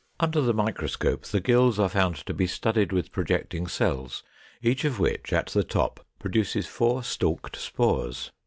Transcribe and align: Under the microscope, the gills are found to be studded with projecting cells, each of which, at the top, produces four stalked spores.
Under 0.19 0.41
the 0.41 0.51
microscope, 0.51 1.25
the 1.25 1.39
gills 1.39 1.77
are 1.77 1.87
found 1.87 2.15
to 2.25 2.33
be 2.33 2.47
studded 2.47 2.91
with 2.91 3.11
projecting 3.11 3.67
cells, 3.67 4.23
each 4.63 4.83
of 4.83 4.97
which, 4.99 5.31
at 5.31 5.49
the 5.49 5.63
top, 5.63 6.03
produces 6.17 6.65
four 6.65 7.03
stalked 7.03 7.55
spores. 7.55 8.31